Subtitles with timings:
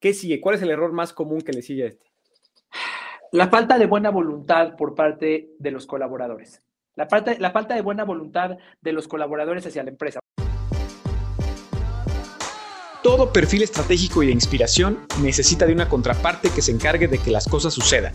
[0.00, 0.40] ¿Qué sigue?
[0.40, 2.06] ¿Cuál es el error más común que le sigue a este?
[3.32, 6.62] La falta de buena voluntad por parte de los colaboradores.
[6.94, 10.20] La, la falta de buena voluntad de los colaboradores hacia la empresa.
[13.02, 17.30] Todo perfil estratégico y de inspiración necesita de una contraparte que se encargue de que
[17.30, 18.12] las cosas sucedan.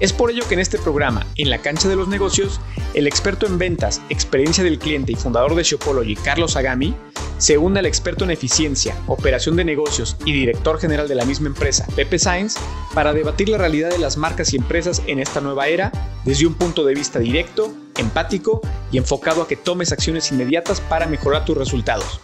[0.00, 2.60] Es por ello que en este programa, en la cancha de los negocios,
[2.94, 6.94] el experto en ventas, experiencia del cliente y fundador de Shopology, Carlos Agami,
[7.38, 11.48] se une al experto en eficiencia, operación de negocios y director general de la misma
[11.48, 12.56] empresa, Pepe Sainz,
[12.92, 15.92] para debatir la realidad de las marcas y empresas en esta nueva era
[16.24, 21.06] desde un punto de vista directo, empático y enfocado a que tomes acciones inmediatas para
[21.06, 22.20] mejorar tus resultados.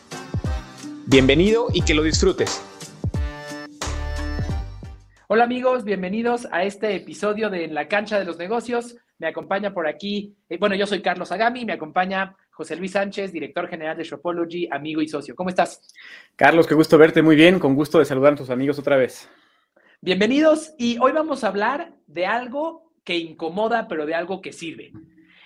[1.07, 2.63] Bienvenido y que lo disfrutes.
[5.33, 8.97] Hola amigos, bienvenidos a este episodio de En la cancha de los negocios.
[9.21, 13.31] Me acompaña por aquí, eh, bueno, yo soy Carlos Agami, me acompaña José Luis Sánchez,
[13.31, 15.37] director general de Shopology, amigo y socio.
[15.37, 15.87] ¿Cómo estás?
[16.35, 19.31] Carlos, qué gusto verte muy bien, con gusto de saludar a tus amigos otra vez.
[20.01, 24.91] Bienvenidos y hoy vamos a hablar de algo que incomoda, pero de algo que sirve.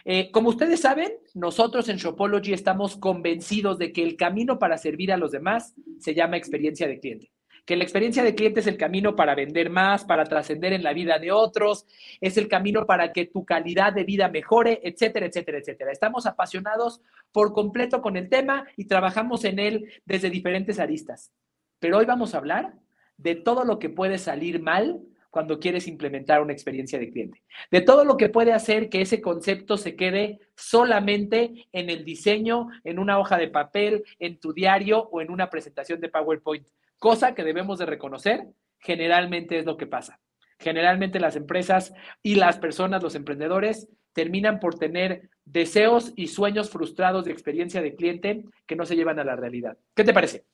[0.07, 5.13] Eh, como ustedes saben, nosotros en Shopology estamos convencidos de que el camino para servir
[5.13, 7.34] a los demás se llama experiencia de cliente.
[7.65, 10.93] Que la experiencia de cliente es el camino para vender más, para trascender en la
[10.93, 11.87] vida de otros,
[12.21, 15.93] es el camino para que tu calidad de vida mejore, etcétera, etcétera, etcétera.
[15.93, 17.01] Estamos apasionados
[17.33, 21.33] por completo con el tema y trabajamos en él desde diferentes aristas.
[21.79, 22.75] Pero hoy vamos a hablar
[23.17, 25.01] de todo lo que puede salir mal
[25.35, 27.43] cuando quieres implementar una experiencia de cliente.
[27.71, 32.69] De todo lo que puede hacer que ese concepto se quede solamente en el diseño,
[32.85, 36.65] en una hoja de papel, en tu diario o en una presentación de PowerPoint.
[36.99, 38.47] Cosa que debemos de reconocer,
[38.79, 40.21] generalmente es lo que pasa.
[40.59, 41.93] Generalmente las empresas
[42.23, 47.95] y las personas, los emprendedores, terminan por tener deseos y sueños frustrados de experiencia de
[47.95, 49.77] cliente que no se llevan a la realidad.
[49.95, 50.45] ¿Qué te parece?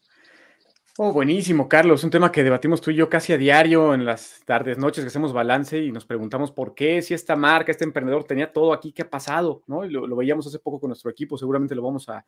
[1.02, 2.04] Oh, buenísimo, Carlos.
[2.04, 5.08] Un tema que debatimos tú y yo casi a diario en las tardes, noches que
[5.08, 8.92] hacemos balance y nos preguntamos por qué, si esta marca, este emprendedor tenía todo aquí,
[8.92, 9.62] ¿qué ha pasado?
[9.66, 9.84] ¿No?
[9.84, 12.24] lo, veíamos hace poco con nuestro equipo, seguramente lo vamos a,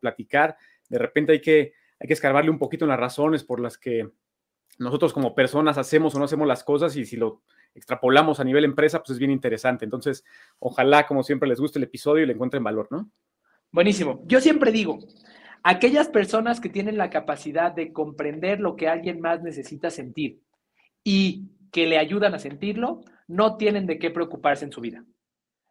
[0.00, 0.56] platicar.
[0.88, 4.10] De repente hay que, hay que escarbarle un poquito en las razones por las que
[4.78, 7.42] nosotros como personas hacemos o no hacemos las cosas y si lo
[7.74, 9.84] extrapolamos a nivel empresa, pues es bien interesante.
[9.84, 10.24] Entonces,
[10.58, 13.10] ojalá, como siempre, les guste el episodio y le encuentren valor, ¿no?
[13.70, 14.24] Buenísimo.
[14.26, 14.98] Yo siempre digo,
[15.62, 20.40] Aquellas personas que tienen la capacidad de comprender lo que alguien más necesita sentir
[21.04, 25.04] y que le ayudan a sentirlo, no tienen de qué preocuparse en su vida.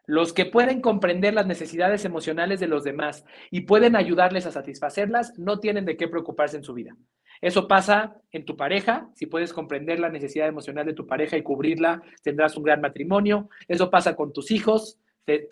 [0.10, 5.38] Los que pueden comprender las necesidades emocionales de los demás y pueden ayudarles a satisfacerlas,
[5.38, 6.98] no tienen de qué preocuparse en su vida.
[7.42, 11.44] Eso pasa en tu pareja, si puedes comprender la necesidad emocional de tu pareja y
[11.44, 13.50] cubrirla, tendrás un gran matrimonio.
[13.68, 14.98] Eso pasa con tus hijos,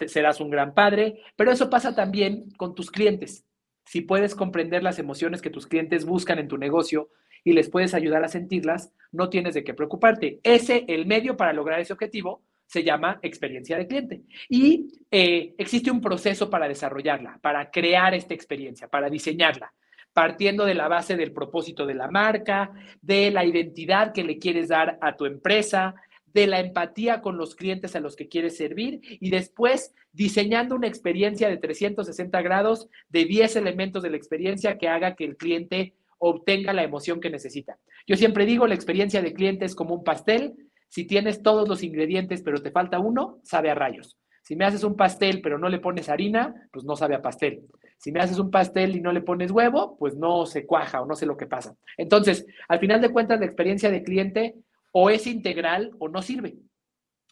[0.08, 3.46] serás un gran padre, pero eso pasa también con tus clientes
[3.88, 7.10] si puedes comprender las emociones que tus clientes buscan en tu negocio
[7.44, 10.42] y les puedes ayudar a sentirlas, no tienes de qué preocuparte.
[10.44, 14.22] Ese, el medio para lograr ese objetivo, se llama experiencia de cliente.
[14.50, 19.74] Y eh, existe un proceso para desarrollarla, para crear esta experiencia, para diseñarla,
[20.14, 24.68] partiendo de la base del propósito de la marca, de la identidad que le quieres
[24.68, 25.96] dar a tu empresa,
[26.34, 30.88] de la empatía con los clientes a los que quieres servir y después diseñando una
[30.88, 35.96] experiencia de 360 grados de 10 elementos de la experiencia que haga que el cliente
[36.20, 37.78] obtenga la emoción que necesita.
[38.06, 40.56] Yo siempre digo, la experiencia de cliente es como un pastel.
[40.88, 44.18] Si tienes todos los ingredientes pero te falta uno, sabe a rayos.
[44.42, 47.64] Si me haces un pastel pero no le pones harina, pues no sabe a pastel.
[47.98, 51.06] Si me haces un pastel y no le pones huevo, pues no se cuaja o
[51.06, 51.76] no sé lo que pasa.
[51.98, 54.56] Entonces, al final de cuentas, la experiencia de cliente
[54.92, 56.56] o es integral o no sirve.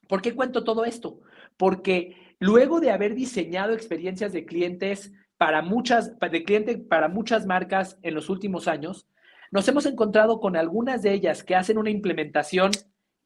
[0.08, 1.22] ¿Por qué cuento todo esto?
[1.58, 7.98] Porque luego de haber diseñado experiencias de clientes para muchas, de cliente para muchas marcas
[8.02, 9.08] en los últimos años,
[9.52, 12.72] nos hemos encontrado con algunas de ellas que hacen una implementación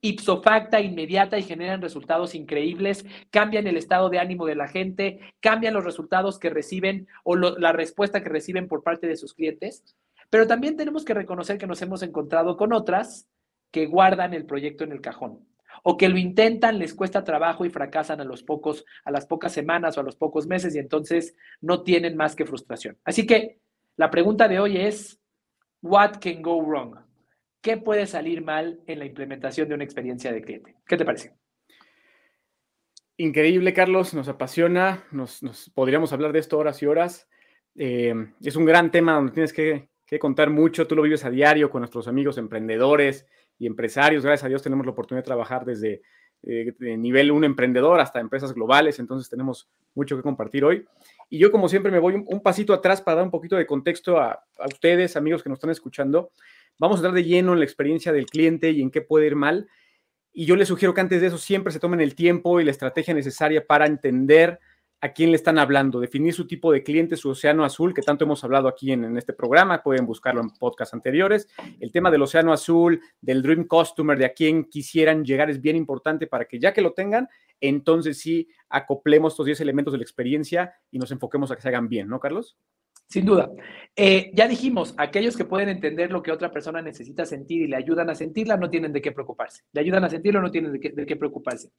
[0.01, 5.19] ipso facta, inmediata y generan resultados increíbles, cambian el estado de ánimo de la gente,
[5.39, 9.83] cambian los resultados que reciben o la respuesta que reciben por parte de sus clientes.
[10.29, 13.27] Pero también tenemos que reconocer que nos hemos encontrado con otras
[13.71, 15.45] que guardan el proyecto en el cajón
[15.83, 19.53] o que lo intentan, les cuesta trabajo y fracasan a los pocos, a las pocas
[19.53, 22.97] semanas o a los pocos meses y entonces no tienen más que frustración.
[23.03, 23.59] Así que
[23.95, 25.19] la pregunta de hoy es,
[25.81, 27.08] what can go wrong?
[27.61, 30.75] ¿Qué puede salir mal en la implementación de una experiencia de cliente?
[30.87, 31.33] ¿Qué te parece?
[33.17, 35.41] Increíble, Carlos, nos apasiona, nos,
[35.73, 37.27] podríamos hablar de esto horas y horas.
[37.75, 41.29] Eh, es un gran tema donde tienes que, que contar mucho, tú lo vives a
[41.29, 43.25] diario con nuestros amigos emprendedores,
[43.59, 44.23] y empresarios.
[44.23, 46.01] Gracias a Dios tenemos la oportunidad de trabajar desde
[46.41, 50.85] eh, nivel un emprendedor hasta empresas globales, entonces tenemos mucho que compartir hoy.
[51.29, 54.17] Y yo, como siempre, me voy un, pasito atrás para dar un poquito de contexto
[54.17, 56.31] a, ustedes, amigos que nos están escuchando,
[56.79, 59.35] vamos a entrar de lleno en la experiencia del cliente y en qué puede ir
[59.35, 59.67] mal.
[60.33, 62.71] Y yo les sugiero que antes de eso siempre se tomen el tiempo y la
[62.71, 64.59] estrategia necesaria para entender
[65.01, 68.25] a quién le están hablando, definir su tipo de cliente, su océano azul, que tanto
[68.25, 71.47] hemos hablado aquí en, este programa, pueden buscarlo en podcasts anteriores.
[71.79, 75.77] El tema del océano azul, del Dream Customer, de a quién quisieran llegar es bien
[75.77, 77.29] importante para que ya que lo tengan,
[77.61, 81.69] entonces sí acoplemos estos 10 elementos de la experiencia y nos enfoquemos a que se
[81.69, 82.57] hagan bien, ¿no, Carlos?
[83.09, 83.51] Sin duda.
[83.95, 87.75] Eh, ya dijimos, aquellos que pueden entender lo que otra persona necesita sentir y le
[87.75, 89.63] ayudan a sentirla, no tienen de qué preocuparse.
[89.73, 91.69] Le ayudan a sentirlo, no tienen de qué, preocuparse.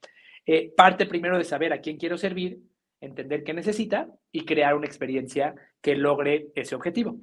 [0.45, 2.59] Eh, parte primero de saber a quién quiero servir,
[2.99, 7.17] entender qué necesita y crear una experiencia que logre ese objetivo.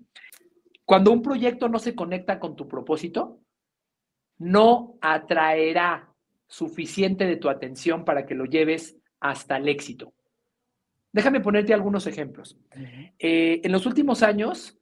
[0.87, 3.40] Cuando un proyecto no se conecta con tu propósito,
[4.38, 6.14] no atraerá
[6.46, 10.14] suficiente de tu atención para que lo lleves hasta el éxito.
[11.12, 12.58] Déjame ponerte algunos ejemplos.
[13.19, 14.78] Eh, en los últimos años,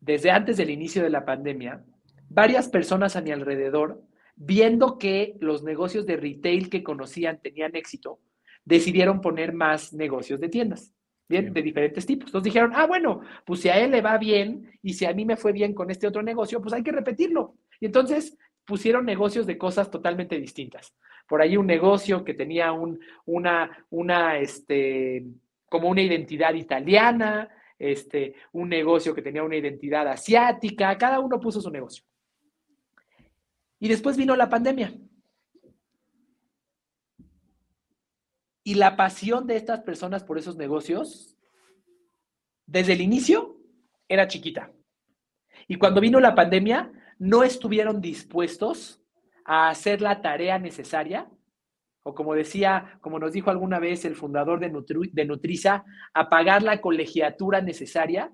[0.00, 1.84] desde antes del inicio de la pandemia,
[2.28, 4.02] varias personas a mi alrededor,
[4.36, 8.20] viendo que los negocios de retail que conocían tenían éxito,
[8.64, 10.94] decidieron poner más negocios de tiendas,
[11.28, 11.52] ¿bien?
[11.52, 12.28] De diferentes tipos.
[12.28, 15.24] Entonces dijeron, ah, bueno, pues si a él le va bien y si a mí
[15.24, 17.56] me fue bien con este otro negocio, pues hay que repetirlo.
[17.80, 20.94] Y entonces pusieron negocios de cosas totalmente distintas.
[21.26, 25.24] Por ahí un negocio que tenía un, una, una, este,
[25.68, 31.60] como una identidad italiana, este, un negocio que tenía una identidad asiática, cada uno puso
[31.60, 32.04] su negocio.
[33.78, 34.94] Y después vino la pandemia.
[38.62, 41.36] Y la pasión de estas personas por esos negocios,
[42.66, 43.58] desde el inicio,
[44.08, 44.72] era chiquita.
[45.68, 49.03] Y cuando vino la pandemia, no estuvieron dispuestos
[49.44, 51.28] a hacer la tarea necesaria,
[52.02, 54.70] o como decía, como nos dijo alguna vez el fundador de,
[55.12, 58.32] de Nutriza, a pagar la colegiatura necesaria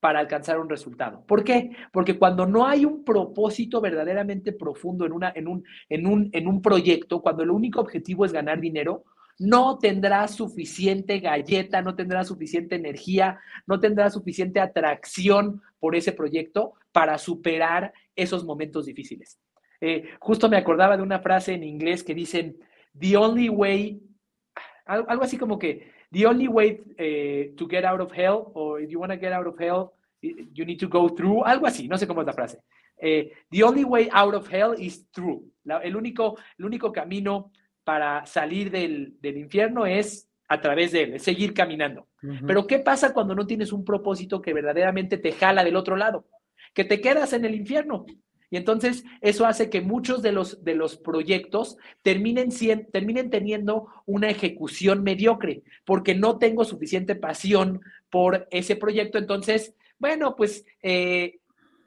[0.00, 1.24] para alcanzar un resultado.
[1.26, 1.72] ¿Por qué?
[1.92, 6.46] Porque cuando no hay un propósito verdaderamente profundo en, una, en, un, en, un, en
[6.46, 9.04] un proyecto, cuando el único objetivo es ganar dinero,
[9.38, 16.74] no tendrá suficiente galleta, no tendrá suficiente energía, no tendrá suficiente atracción por ese proyecto
[16.92, 19.38] para superar esos momentos difíciles.
[19.80, 22.56] Eh, justo me acordaba de una frase en inglés que dicen,
[22.98, 24.00] the only way,
[24.86, 28.90] algo así como que, the only way eh, to get out of hell, or if
[28.90, 31.96] you want to get out of hell, you need to go through, algo así, no
[31.96, 32.58] sé cómo es la frase.
[33.00, 35.44] Eh, the only way out of hell is through.
[35.64, 37.52] el, único, el único camino
[37.84, 42.08] para salir del, infierno es a través de él, es seguir caminando.
[42.46, 46.26] Pero ¿qué pasa cuando no tienes un propósito que verdaderamente te jala del otro lado?
[46.74, 48.06] Que te quedas en el infierno.
[48.50, 52.48] Y entonces eso hace que muchos de los, de los proyectos terminen,
[52.90, 57.80] terminen teniendo una ejecución mediocre, porque no tengo suficiente pasión
[58.10, 59.18] por ese proyecto.
[59.18, 61.40] Entonces, bueno, pues eh,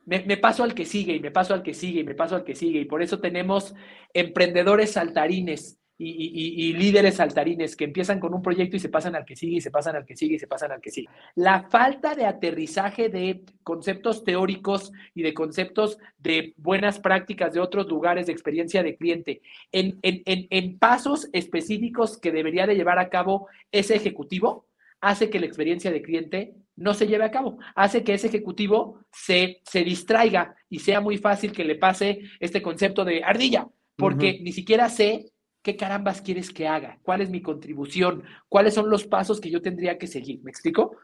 [0.06, 2.44] me, paso al que sigue y me paso al que sigue y me paso al
[2.44, 2.82] que sigue.
[2.82, 3.74] Y por eso tenemos
[4.14, 9.36] emprendedores saltarines y, líderes saltarines que empiezan con un proyecto y se pasan al que
[9.36, 11.10] sigue y se pasan al que sigue y se pasan al que sigue.
[11.36, 17.88] La falta de aterrizaje de conceptos teóricos y de conceptos de buenas prácticas de otros
[17.88, 23.48] lugares de experiencia de cliente en, en pasos específicos que debería de llevar a cabo
[23.72, 24.66] ese ejecutivo
[25.02, 29.00] hace que la experiencia de cliente no se lleve a cabo, hace que ese ejecutivo
[29.12, 33.68] se, se distraiga y sea muy fácil que le pase este concepto de ardilla,
[33.98, 35.32] porque ni siquiera sé
[35.62, 36.98] ¿Qué carambas quieres que haga?
[37.04, 38.24] ¿Cuál es mi contribución?
[38.50, 40.42] ¿Cuáles son los pasos que yo tendría que seguir?
[40.44, 40.98] ¿Me explico?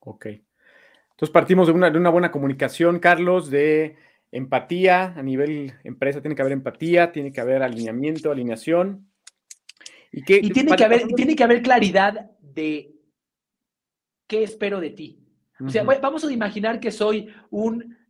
[0.00, 0.26] Ok.
[0.26, 3.96] Entonces partimos de una, de una buena comunicación, Carlos, de
[4.30, 6.20] empatía a nivel empresa.
[6.20, 9.08] Tiene que haber empatía, tiene que haber alineamiento, alineación.
[10.12, 12.94] Y, tiene, que haber, tiene que haber claridad de
[14.28, 15.20] qué espero de ti.
[15.64, 17.28] O sea, vamos a imaginar que soy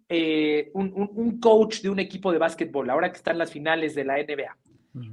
[0.09, 4.05] eh, un, un, coach de un equipo de básquetbol, ahora que están las finales de
[4.05, 4.57] la NBA.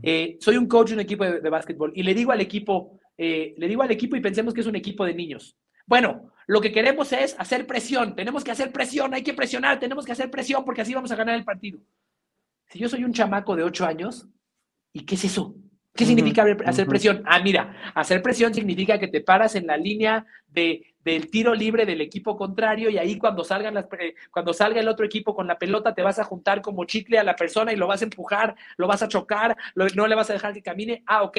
[0.03, 3.55] Eh, soy un coach de un equipo de, básquetbol y le digo al equipo, eh,
[3.57, 5.57] le digo al equipo y pensemos que es un equipo de niños.
[5.88, 10.05] Bueno, lo que queremos es hacer presión, tenemos que hacer presión, hay que presionar, tenemos
[10.05, 11.79] que hacer presión porque así vamos a ganar el partido.
[12.67, 14.27] Si yo soy un chamaco de 8 años,
[14.93, 15.55] ¿y qué es eso?
[15.93, 17.21] ¿Qué significa hacer presión?
[17.25, 21.86] Ah, mira, hacer presión significa que te paras en la línea de, del tiro libre
[21.86, 25.48] del equipo contrario y ahí cuando, salgan las, eh, cuando salga el otro equipo con
[25.48, 28.05] la pelota te vas a juntar como chicle a la persona y lo vas a
[28.05, 31.03] empujar, lo vas a chocar, no le vas a dejar que camine.
[31.05, 31.38] Ah, ok,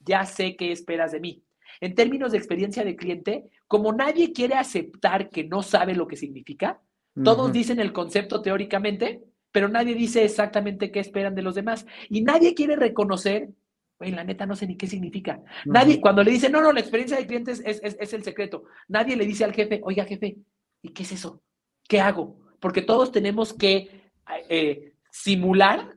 [0.00, 1.42] ya sé qué esperas de mí.
[1.80, 6.16] En términos de experiencia de cliente, como nadie quiere aceptar que no sabe lo que
[6.16, 6.80] significa,
[7.22, 11.86] todos dicen el concepto teóricamente, pero nadie dice exactamente qué esperan de los demás.
[12.08, 13.50] Y nadie quiere reconocer
[13.98, 15.40] Oye, la neta no sé ni qué significa.
[15.66, 18.64] Nadie, cuando le dice, no, no, la experiencia de clientes es, es, el secreto.
[18.88, 20.38] Nadie le dice al jefe, oiga, jefe,
[20.82, 21.42] ¿y qué es eso?
[21.88, 22.40] ¿Qué hago?
[22.60, 24.10] Porque todos tenemos que
[24.48, 25.96] eh, simular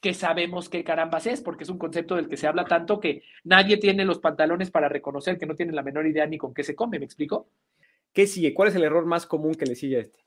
[0.00, 3.22] que sabemos qué carambas es, porque es un concepto del que se habla tanto que
[3.44, 6.62] nadie tiene los pantalones para reconocer que no tiene la menor idea ni con qué
[6.62, 7.48] se come, ¿me explico?
[8.12, 8.54] ¿Qué sigue?
[8.54, 10.24] ¿Cuál es el error más común que le sigue a este?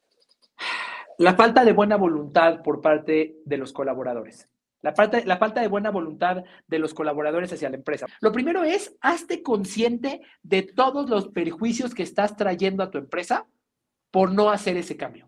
[1.18, 4.51] La falta de buena voluntad por parte de los colaboradores.
[4.82, 8.08] La falta, de buena voluntad de los colaboradores hacia la empresa.
[8.20, 13.48] Lo primero es, hazte consciente de todos los perjuicios que estás trayendo a tu empresa
[14.10, 15.28] por no hacer ese cambio.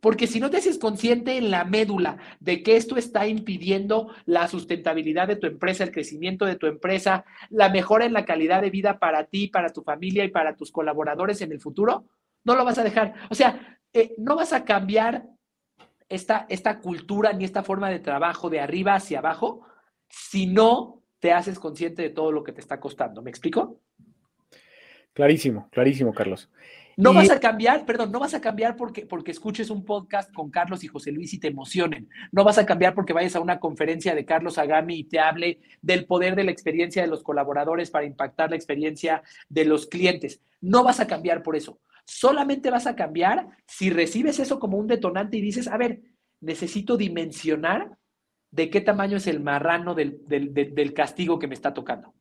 [0.00, 4.48] Porque si no te haces consciente en la médula de que esto está impidiendo la
[4.48, 8.70] sustentabilidad de tu empresa, el crecimiento de tu empresa, la mejora en la calidad de
[8.70, 12.06] vida para ti, para tu familia y para tus colaboradores en el futuro,
[12.44, 13.14] no lo vas a dejar.
[13.30, 15.24] O sea, eh, no vas a cambiar
[16.12, 19.66] esta, esta cultura ni esta forma de trabajo de arriba hacia abajo
[20.08, 23.22] si no te haces consciente de todo lo que te está costando.
[23.22, 23.80] ¿Me explico?
[25.14, 26.50] Clarísimo, clarísimo, Carlos.
[26.96, 30.50] No vas a cambiar, perdón, no vas a cambiar porque, porque escuches un podcast con
[30.50, 32.08] Carlos y José Luis y te emocionen.
[32.30, 35.60] No vas a cambiar porque vayas a una conferencia de Carlos Agami y te hable
[35.80, 40.40] del poder de la experiencia de los colaboradores para impactar la experiencia de los clientes.
[40.60, 41.78] No vas a cambiar por eso.
[42.04, 46.00] Solamente vas a cambiar si recibes eso como un detonante y dices, a ver,
[46.40, 47.96] necesito dimensionar
[48.50, 52.14] de qué tamaño es el marrano del, del castigo que me está tocando.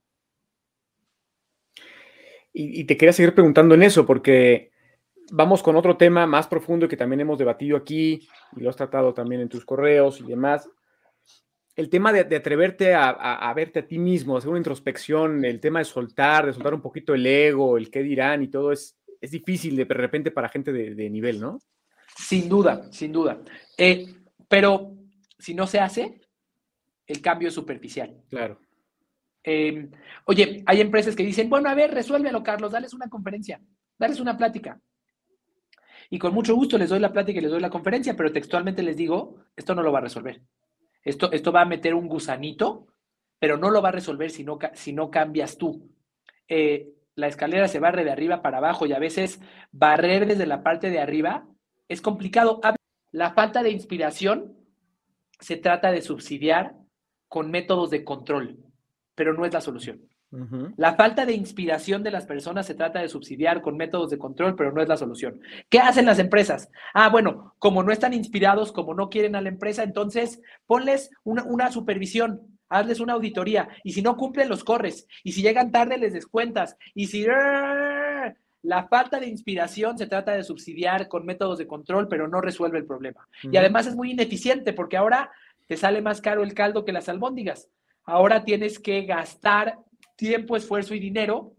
[2.54, 4.72] Y, te quería seguir preguntando en eso, porque
[5.32, 9.14] vamos con otro tema más profundo que también hemos debatido aquí y lo has tratado
[9.14, 10.70] también en tus correos y demás.
[11.78, 15.86] El tema de, atreverte a, verte a ti mismo, hacer una introspección, el tema de
[15.86, 19.75] soltar, de soltar un poquito el ego, el qué dirán y todo, es, es difícil
[19.75, 21.60] de repente para gente de, nivel, ¿no?
[22.18, 23.40] Sin duda, sin duda.
[23.78, 24.08] Eh,
[24.50, 24.96] pero
[25.38, 26.20] si no se hace,
[27.06, 28.24] el cambio es superficial.
[28.30, 28.60] Claro.
[29.44, 29.92] Em,
[30.25, 33.62] oye, hay empresas que dicen, bueno, a ver, resuélvelo, Carlos, dales una conferencia,
[33.98, 34.80] dales una plática.
[36.10, 38.84] Y con mucho gusto les doy la plática y les doy la conferencia, pero textualmente
[38.84, 40.42] les digo, esto no lo va a resolver.
[41.04, 42.88] Esto, esto va a meter un gusanito,
[43.40, 45.90] pero no lo va a resolver si no, si no cambias tú.
[46.48, 46.90] Eh,
[47.22, 49.40] la escalera se barre de arriba para abajo y a veces
[49.72, 51.48] barrer desde la parte de arriba
[51.88, 52.60] es complicado.
[53.12, 54.58] La falta de inspiración
[55.40, 56.75] se trata de subsidiar
[57.30, 58.58] con métodos de control
[59.22, 60.01] pero no es la solución.
[60.78, 64.56] La falta de inspiración de las personas se trata de subsidiar con métodos de control,
[64.56, 65.42] pero no es la solución.
[65.70, 66.70] ¿Qué hacen las empresas?
[66.94, 71.70] Ah, bueno, como no están inspirados, como no quieren a la empresa, entonces ponles una,
[71.72, 76.13] supervisión, hazles una auditoría, y si no cumplen, los corres, y si llegan tarde, les
[76.13, 77.28] descuentas, y si...
[78.63, 82.78] La falta de inspiración se trata de subsidiar con métodos de control, pero no resuelve
[82.78, 83.28] el problema.
[83.42, 85.32] Y además es muy ineficiente porque ahora
[85.66, 87.70] te sale más caro el caldo que las albóndigas.
[88.04, 89.80] Ahora tienes que gastar
[90.16, 91.54] tiempo, esfuerzo y dinero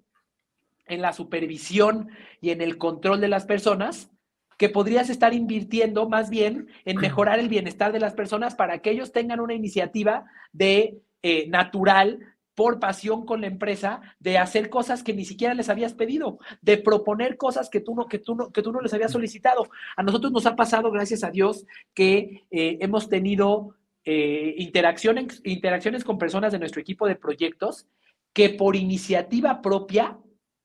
[0.87, 2.09] en la supervisión
[2.41, 4.12] y en el control de las personas
[4.59, 8.91] que podrías estar invirtiendo más bien en mejorar el bienestar de las personas para que
[8.91, 15.03] ellos tengan una iniciativa de eh, natural por pasión con la empresa de hacer cosas
[15.03, 18.53] que ni siquiera les habías pedido, de proponer cosas que tú no, que tú no,
[18.53, 19.69] que tú no les habías solicitado.
[19.97, 26.05] A nosotros nos ha pasado, gracias a Dios, que eh, hemos tenido eh, interacciones, interacciones
[26.05, 27.87] con personas de nuestro equipo de proyectos
[28.33, 30.19] que por iniciativa propia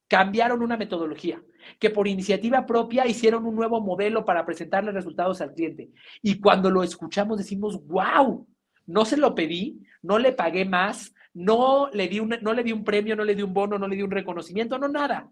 [0.07, 1.41] cambiaron una metodología,
[1.79, 5.91] que por iniciativa propia hicieron un nuevo modelo para presentarle resultados al cliente.
[6.21, 8.47] Y cuando lo escuchamos decimos, wow,
[8.85, 12.71] no se lo pedí, no le pagué más, no le, di un, no le di
[12.71, 15.29] un premio, no le di un bono, no le di un reconocimiento, no nada.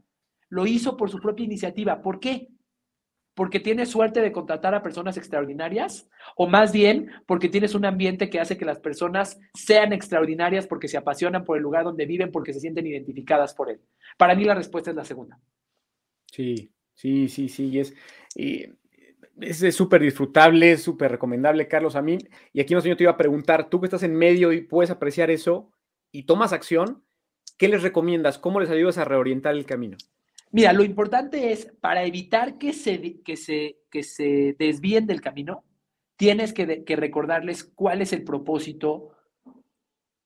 [0.50, 2.02] Lo hizo por su propia iniciativa.
[2.02, 2.50] ¿Por qué?
[3.36, 8.30] porque tienes suerte de contratar a personas extraordinarias o más bien porque tienes un ambiente
[8.30, 12.32] que hace que las personas sean extraordinarias porque se apasionan por el lugar donde viven,
[12.32, 13.82] porque se sienten identificadas por él.
[14.18, 15.38] Para mí la respuesta es la segunda.
[16.36, 17.96] Sí, sí, sí, sí, y es...
[18.36, 18.66] Y
[19.40, 22.18] es súper disfrutable, súper recomendable, Carlos, a mí.
[22.54, 24.92] Y aquí, no yo te iba a preguntar, tú que estás en medio y puedes
[24.92, 25.72] apreciar eso
[26.12, 27.04] y tomas acción,
[27.58, 28.40] ¿qué les recomiendas?
[28.40, 29.98] ¿Cómo les ayudas a reorientar el camino?
[30.52, 35.66] Mira, lo importante es, para evitar que se, que se, que se desvíen del camino,
[36.16, 39.10] tienes que, que recordarles cuál es el propósito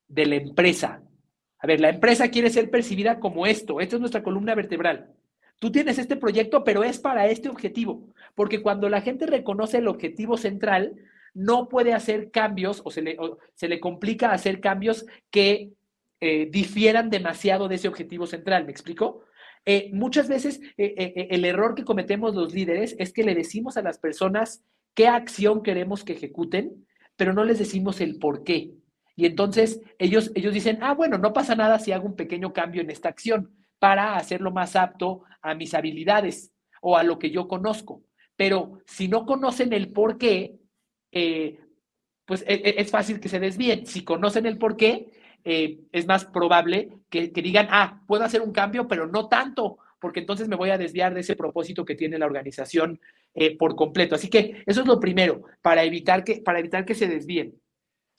[0.06, 1.02] de la empresa.
[1.58, 5.14] A ver, la empresa quiere ser percibida como esto, esta es nuestra columna vertebral.
[5.60, 9.88] Tú tienes este proyecto, pero es para este objetivo, porque cuando la gente reconoce el
[9.88, 10.96] objetivo central,
[11.34, 13.18] no puede hacer cambios o se le,
[13.54, 15.70] se le complica hacer cambios que
[16.18, 18.64] eh, difieran demasiado de ese objetivo central.
[18.64, 19.22] ¿Me explico?
[19.66, 23.82] Eh, muchas veces eh, el error que cometemos los líderes es que le decimos a
[23.82, 24.64] las personas
[24.94, 26.86] qué acción queremos que ejecuten,
[27.16, 28.72] pero no les decimos el por qué.
[29.14, 32.80] Y entonces ellos, ellos dicen, ah, bueno, no pasa nada si hago un pequeño cambio
[32.80, 37.48] en esta acción para hacerlo más apto a mis habilidades o a lo que yo
[37.48, 38.02] conozco.
[38.36, 40.58] Pero si no conocen el por qué,
[41.12, 41.60] eh,
[42.24, 43.86] pues e, e, es, fácil que se desvíen.
[43.86, 45.10] Si conocen el por qué,
[45.44, 50.20] eh, es más probable que, digan, ah, puedo hacer un cambio, pero no tanto, porque
[50.20, 53.00] entonces me voy a desviar de ese propósito que tiene la organización
[53.34, 54.14] eh, por completo.
[54.14, 57.60] Así que eso es lo primero, para evitar que, para evitar que se desvíen.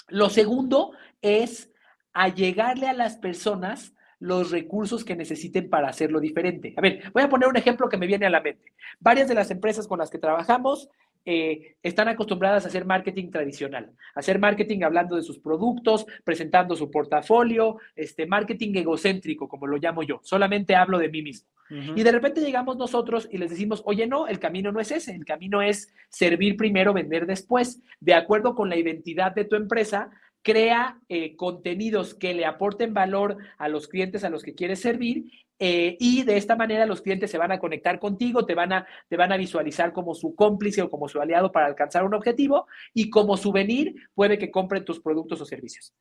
[0.08, 1.72] Lo segundo es
[2.14, 6.74] allegarle a las personas los recursos que necesiten para hacerlo diferente.
[6.78, 8.72] A ver, voy a poner un ejemplo que me viene a la mente.
[9.00, 10.90] Varias de las empresas con las que trabajamos
[11.26, 16.92] eh, están acostumbradas a hacer marketing tradicional, hacer marketing hablando de sus productos, presentando su
[16.92, 21.50] portafolio, este marketing egocéntrico, como lo llamo yo, solamente hablo de mí mismo.
[21.96, 25.16] Y de repente llegamos nosotros y les decimos, oye, no, el camino no es ese,
[25.16, 30.12] el camino es servir primero, vender después, de acuerdo con la identidad de tu empresa,
[30.42, 35.26] crea eh, contenidos que le aporten valor a los clientes a los que quieres servir
[35.60, 38.88] eh, y de esta manera los clientes se van a conectar contigo, te van a,
[39.08, 42.66] te van a visualizar como su cómplice o como su aliado para alcanzar un objetivo
[42.94, 45.94] y como souvenir puede que compren tus productos o servicios.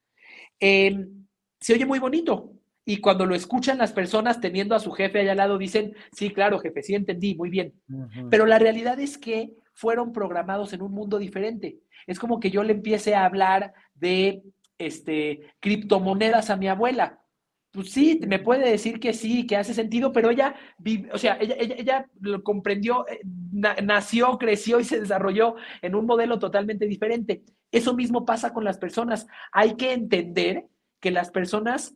[0.59, 1.27] Em,
[1.61, 2.55] se oye muy bonito,
[2.87, 6.31] y cuando lo escuchan las personas teniendo a su jefe allá al lado, dicen, sí,
[6.31, 7.75] claro, jefe, sí entendí, muy bien.
[8.31, 11.79] Pero la realidad es que fueron programados en un mundo diferente.
[12.07, 14.43] Es como que yo le empiece a hablar de
[14.79, 17.21] este, criptomonedas a mi abuela
[17.73, 20.57] pues sí, me puede decir que sí, que hace sentido, pero ella,
[21.13, 23.21] o sea, ella, lo comprendió, eh,
[23.83, 27.45] nació, creció y se desarrolló en un modelo totalmente diferente.
[27.71, 29.29] Eso mismo pasa con las personas.
[29.53, 30.67] Hay que entender
[30.99, 31.95] que las personas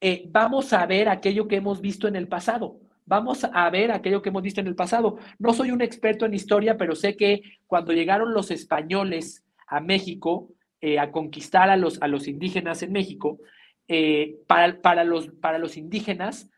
[0.00, 2.78] eh, vamos a ver aquello que hemos visto en el pasado.
[3.10, 5.18] Vamos a ver aquello que hemos visto en el pasado.
[5.40, 10.52] No soy un experto en historia, pero sé que cuando llegaron los españoles a México,
[10.80, 13.40] eh, a conquistar a los, a los indígenas en México,
[13.88, 16.52] eh, para, los, para los indígenas,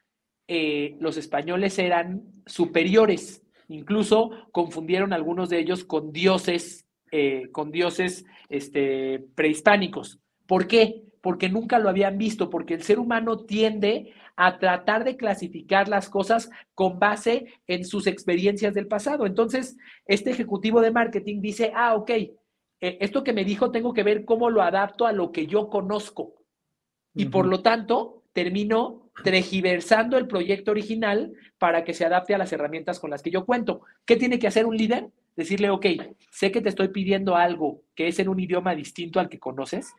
[0.47, 6.87] eh, los españoles eran superiores, incluso confundieron algunos de ellos con dioses,
[7.51, 10.19] con dioses este, prehispánicos.
[10.47, 11.03] ¿Por qué?
[11.23, 16.11] Porque nunca lo habían visto, porque el ser humano tiende a tratar de clasificar las
[16.11, 19.25] cosas con base en sus experiencias del pasado.
[19.25, 22.11] Entonces, este ejecutivo de marketing dice, ah, ok,
[22.83, 26.35] esto que me dijo tengo que ver cómo lo adapto a lo que yo conozco
[27.15, 32.53] y por lo tanto termino tregiversando el proyecto original para que se adapte a las
[32.53, 33.83] herramientas con las que yo cuento.
[34.05, 35.09] ¿Qué tiene que hacer un líder?
[35.37, 35.87] Decirle, ok,
[36.31, 39.93] sé que te estoy pidiendo algo que es en un idioma distinto al que conoces,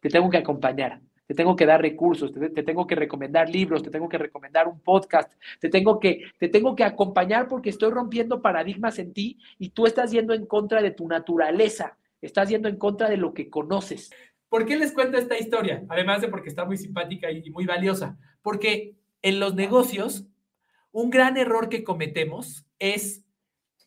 [0.00, 3.90] te tengo que acompañar, te tengo que dar recursos, te, tengo que recomendar libros, te
[3.90, 8.42] tengo que recomendar un podcast, te tengo, que, te tengo que acompañar porque estoy rompiendo
[8.42, 12.76] paradigmas en ti y tú estás yendo en contra de tu naturaleza, estás yendo en
[12.76, 14.10] contra de lo que conoces.
[14.48, 15.84] ¿Por qué les cuento esta historia?
[15.88, 18.18] Además de porque está muy simpática y muy valiosa.
[18.42, 20.26] Porque en los negocios,
[20.90, 23.24] un gran error que cometemos es,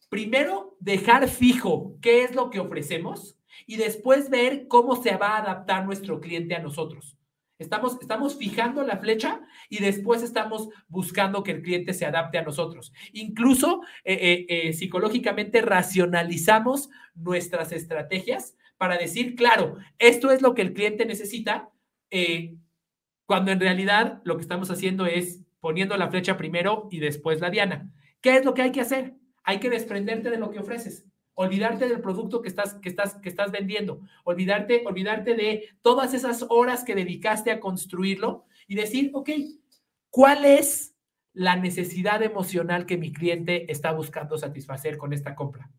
[0.10, 5.42] primero, dejar fijo qué es lo que ofrecemos y después ver cómo se va a
[5.42, 7.18] adaptar nuestro cliente a nosotros.
[7.60, 12.44] Estamos, estamos fijando la flecha y después estamos buscando que el cliente se adapte a
[12.44, 12.92] nosotros.
[13.13, 20.62] Incluso eh, eh, eh, psicológicamente racionalizamos nuestras estrategias para decir, claro, esto es lo que
[20.62, 21.70] el cliente necesita,
[23.26, 27.50] cuando en realidad lo que estamos haciendo es poniendo la flecha primero y después la
[27.50, 27.92] diana.
[28.22, 29.16] ¿Qué es lo que hay que hacer?
[29.44, 33.30] Hay que desprenderte de lo que ofreces, olvidarte del producto que estás, que estás, que
[33.30, 39.30] estás vendiendo, olvidarte, olvidarte de todas esas horas que dedicaste a construirlo y decir, ok,
[40.10, 40.96] ¿cuál es
[41.34, 45.72] la necesidad emocional que mi cliente está buscando satisfacer con esta compra?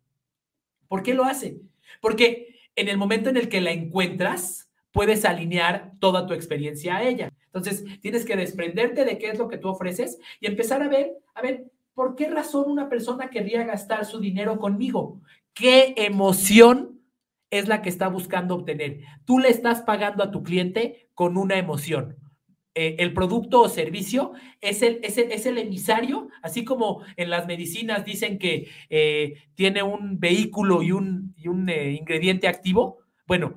[0.88, 1.60] ¿Por qué lo hace?
[2.00, 7.02] Porque en el momento en el que la encuentras, puedes alinear toda tu experiencia a
[7.02, 7.28] ella.
[7.46, 11.12] Entonces, tienes que desprenderte de qué es lo que tú ofreces y empezar a ver,
[11.34, 11.64] a ver,
[11.94, 15.20] ¿por qué razón una persona querría gastar su dinero conmigo?
[15.54, 17.00] ¿Qué emoción
[17.50, 19.00] es la que está buscando obtener?
[19.24, 22.16] Tú le estás pagando a tu cliente con una emoción.
[22.74, 28.04] Eh, el producto o servicio es el, es, el, emisario, así como en las medicinas
[28.04, 32.98] dicen que eh, tiene un vehículo y un, un eh, ingrediente activo.
[33.28, 33.54] Bueno,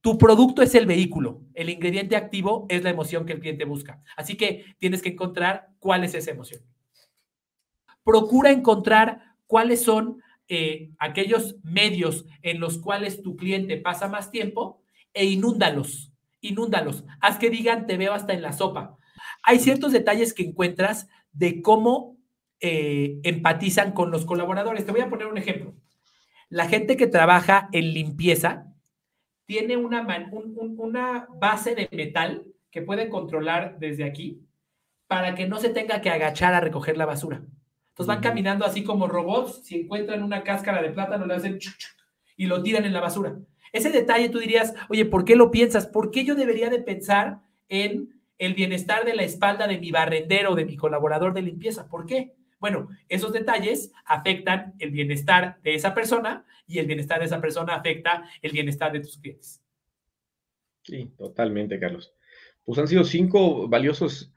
[0.00, 4.04] tu producto es el vehículo, el ingrediente activo es la emoción que el cliente busca.
[4.16, 6.62] Así que tienes que encontrar cuál es esa emoción.
[8.04, 10.22] Procura encontrar cuáles son
[10.98, 14.82] aquellos medios en los cuales tu cliente pasa más tiempo
[15.14, 16.10] e inúndalos
[16.40, 18.96] inúndalos, haz que digan te veo hasta en la sopa.
[19.42, 22.16] Hay ciertos detalles que encuentras de cómo
[22.60, 24.84] eh, empatizan con los colaboradores.
[24.84, 25.74] Te voy a poner un ejemplo.
[26.48, 28.66] La gente que trabaja en limpieza
[29.46, 30.06] tiene una,
[30.76, 34.40] una base de metal que puede controlar desde aquí
[35.06, 37.42] para que no se tenga que agachar a recoger la basura.
[38.06, 41.58] Van caminando así como robots, si encuentran una cáscara de plátano le hacen
[42.36, 43.36] y lo tiran en la basura.
[43.72, 45.86] Ese detalle tú dirías, oye, ¿por qué lo piensas?
[45.86, 50.54] ¿Por qué yo debería de pensar en el bienestar de la espalda de mi barrendero,
[50.54, 51.88] de mi colaborador de limpieza?
[51.88, 52.34] ¿Por qué?
[52.58, 57.74] Bueno, esos detalles afectan el bienestar de esa persona y el bienestar de esa persona
[57.74, 59.62] afecta el bienestar de tus clientes.
[60.82, 62.12] Sí, totalmente, Carlos.
[62.64, 64.32] Pues han sido cinco valiosos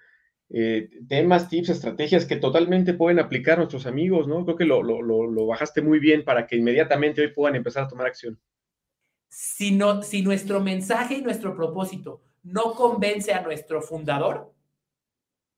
[0.56, 4.46] eh, temas, tips, estrategias que totalmente pueden aplicar nuestros amigos, ¿no?
[4.46, 8.06] Creo que lo, lo, bajaste muy bien para que inmediatamente hoy puedan empezar a tomar
[8.06, 8.40] acción.
[9.30, 14.54] Si, no, si nuestro mensaje y nuestro propósito no convence a nuestro fundador,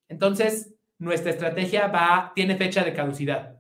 [0.08, 3.60] entonces nuestra estrategia va, tiene fecha de caducidad.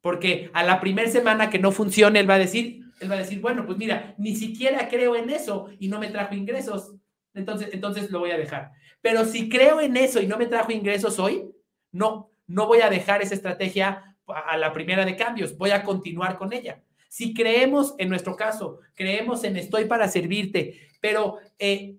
[0.00, 3.18] Porque a la primera semana que no funcione, él va a decir, él va a
[3.18, 6.94] decir, bueno, pues mira, ni siquiera creo en eso y no me trajo ingresos.
[7.34, 8.72] Entonces, entonces lo voy a dejar.
[9.00, 11.50] Pero si creo en eso y no me trajo ingresos hoy,
[11.90, 16.38] no, no voy a dejar esa estrategia a la primera de cambios, voy a continuar
[16.38, 16.82] con ella.
[17.08, 21.96] Si creemos, en nuestro caso, creemos en estoy para servirte, pero eh,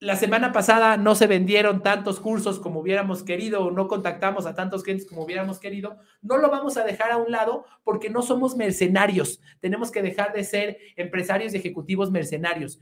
[0.00, 4.54] la semana pasada no se vendieron tantos cursos como hubiéramos querido o no contactamos a
[4.54, 8.22] tantos clientes como hubiéramos querido, no lo vamos a dejar a un lado porque no
[8.22, 9.40] somos mercenarios.
[9.60, 12.78] Tenemos que dejar de ser empresarios y ejecutivos mercenarios.